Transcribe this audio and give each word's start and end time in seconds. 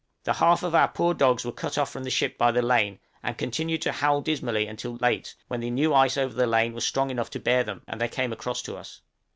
The 0.23 0.33
half 0.33 0.63
of 0.63 0.73
our 0.73 0.87
poor 0.87 1.13
dogs 1.13 1.45
were 1.45 1.51
cut 1.51 1.77
off 1.77 1.91
from 1.91 2.05
the 2.05 2.09
ship 2.09 2.35
by 2.35 2.51
the 2.51 2.63
lane, 2.63 2.97
and 3.21 3.37
continued 3.37 3.83
to 3.83 3.91
howl 3.91 4.19
dismally 4.21 4.65
until 4.65 4.95
late, 4.95 5.35
when 5.47 5.59
the 5.59 5.69
new 5.69 5.93
ice 5.93 6.17
over 6.17 6.33
the 6.33 6.47
lane 6.47 6.73
was 6.73 6.87
strong 6.87 7.11
enough 7.11 7.29
to 7.29 7.39
bear 7.39 7.63
them, 7.63 7.83
and 7.87 8.01
they 8.01 8.07
came 8.09 8.33
across 8.33 8.63
to 8.63 8.77
us. 8.77 9.01